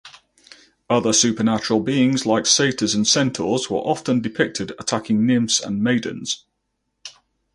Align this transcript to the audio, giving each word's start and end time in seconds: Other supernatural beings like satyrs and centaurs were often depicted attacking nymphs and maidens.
Other 0.89 1.13
supernatural 1.13 1.79
beings 1.81 2.25
like 2.25 2.47
satyrs 2.47 2.95
and 2.95 3.05
centaurs 3.07 3.69
were 3.69 3.77
often 3.81 4.19
depicted 4.19 4.71
attacking 4.79 5.27
nymphs 5.27 5.59
and 5.59 5.83
maidens. 5.83 6.43